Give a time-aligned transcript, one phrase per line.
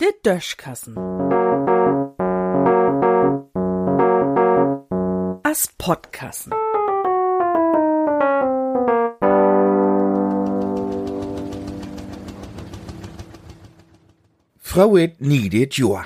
[0.00, 0.96] Der Döschkassen.
[5.42, 6.52] As Podkassen.
[14.70, 16.04] Frauet niedet Joa.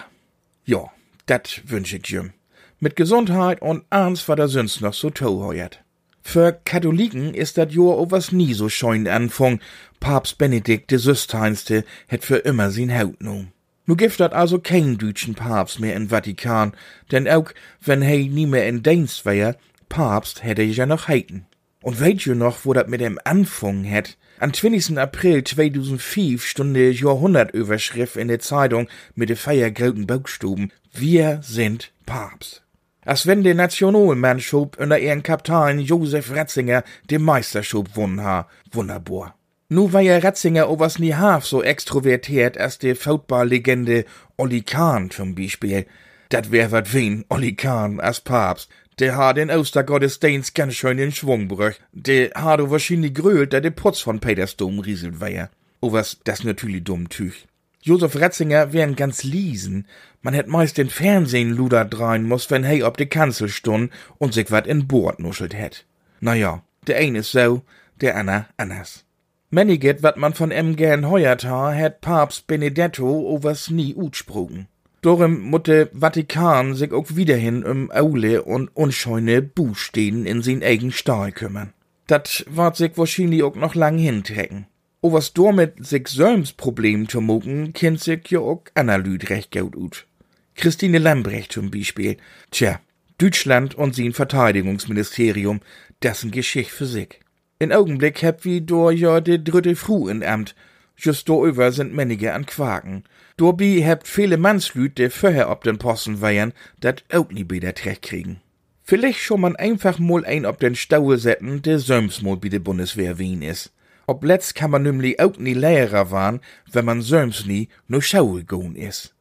[0.65, 0.91] Ja,
[1.27, 2.33] dat wünsch ich jüm.
[2.81, 5.84] Mit Gesundheit und Ernst, was er sonst noch so heuert.
[6.27, 9.61] Für Katholiken ist dat Jahr was nie so scheun Anfang.
[10.01, 13.47] Papst Benedikt de Süsteinste het für immer sin Haut nu.
[13.87, 16.73] Nu gibt dat also kein deutschen Papst mehr in Vatikan,
[17.13, 17.53] denn auch
[17.83, 19.57] wenn he nie mehr in Dienst wär,
[19.89, 21.47] Papst hätte ich ja noch heiten.
[21.83, 24.17] Und weht ihr noch, wo dat mit dem Anfang het?
[24.41, 24.99] Am 20.
[24.99, 30.73] April 2005 stunde Jahrhundertüberschrift in der Zeitung mit de feiergelben Buchstaben.
[30.93, 32.64] Wir sind Papst.
[33.05, 38.49] Als wenn der Nationalmannschaft unter ihren Kapitän Josef Ratzinger den Meisterschaft gewonnen ha.
[38.73, 39.35] Wunderbar.
[39.69, 44.05] Nu war ja Ratzinger auch was nie half so extrovertiert als die Footballlegende
[44.37, 45.87] Olli Kahn zum Beispiel.
[46.29, 48.71] Dat wär wat wen, Olli Kahn als Papst.
[48.99, 51.81] Der ha den Ostergottesdienst ganz schön in Schwung brüch.
[51.93, 55.51] Der ha du wahrscheinlich grölt, da der Putz von Petersdom rieselt wär.
[55.81, 57.47] Oh was, das natürlich dumm tüch.
[57.87, 59.87] Josef Ratzinger wären ganz liesen.
[60.23, 64.33] Man hätt meist den Fernsehen luder drein muss, wenn hey ob de Kanzel stund und
[64.33, 65.85] sich wat in Bord nuschelt hätt.
[66.19, 67.61] Na ja, der eine is so,
[68.01, 69.05] der Anna anders.
[69.51, 74.67] Männiget, wat man von em gern heuert ha, hätt Papst Benedetto overs nie utsprogen.
[75.03, 81.33] Dorem mutte Vatikan sich auch wiederhin um Aule und unscheune Buchstehen in sin eigen Stahl
[81.33, 81.75] kümmern.
[82.07, 84.69] Dat ward sich wahrscheinlich auch noch lang hintrecken.
[85.05, 89.77] O was dormit sich Söms Problem zu mucken, kennt sich ja auch Analyt recht gut
[89.77, 90.07] ut.
[90.55, 92.17] Christine Lambrecht zum Beispiel.
[92.51, 92.81] Tja,
[93.19, 95.61] Deutschland und sein Verteidigungsministerium,
[96.03, 97.21] dessen Geschicht für sich.
[97.59, 100.55] In Augenblick heb wie do ja de dritte Fru in Amt.
[100.97, 103.05] Just do über sind Männige an Quaken.
[103.37, 108.01] Dorbi hebt viele Mannslüt, de vorher ob den Posten weiern, dat auch nie wieder Trecht
[108.01, 108.41] kriegen.
[108.83, 112.59] Vielleicht schon man einfach mal ein ob den Staue setzen, der Söms mal bi de
[112.59, 113.71] Bundeswehr wien is.
[114.07, 118.45] Ob letzt kann man nämlich auch nie Lehrer waren, wenn man söms nie no Schaue
[118.45, 119.15] goen is.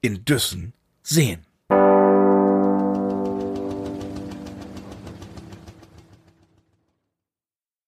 [0.00, 0.72] In Düssen
[1.02, 1.45] sehen.